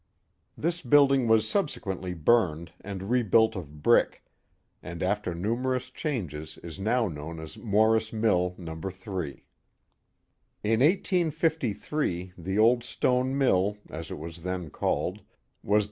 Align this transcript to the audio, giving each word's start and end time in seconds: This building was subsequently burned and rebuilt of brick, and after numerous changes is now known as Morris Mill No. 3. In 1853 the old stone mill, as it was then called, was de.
This 0.57 0.81
building 0.81 1.27
was 1.27 1.47
subsequently 1.47 2.15
burned 2.15 2.71
and 2.81 3.11
rebuilt 3.11 3.55
of 3.55 3.83
brick, 3.83 4.23
and 4.81 5.03
after 5.03 5.35
numerous 5.35 5.91
changes 5.91 6.57
is 6.63 6.79
now 6.79 7.07
known 7.07 7.39
as 7.39 7.55
Morris 7.55 8.11
Mill 8.11 8.55
No. 8.57 8.81
3. 8.81 9.45
In 10.63 10.79
1853 10.79 12.33
the 12.35 12.57
old 12.57 12.83
stone 12.83 13.37
mill, 13.37 13.77
as 13.91 14.09
it 14.09 14.17
was 14.17 14.41
then 14.41 14.71
called, 14.71 15.21
was 15.61 15.79
de. 15.79 15.79